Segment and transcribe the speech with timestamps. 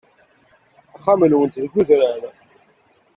[0.93, 2.21] Axxam-nnunt deg udrar.